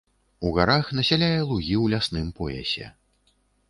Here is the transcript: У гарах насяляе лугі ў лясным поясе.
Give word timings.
У 0.47 0.53
гарах 0.55 0.89
насяляе 1.01 1.31
лугі 1.51 1.75
ў 1.83 1.95
лясным 1.95 2.27
поясе. 2.43 2.95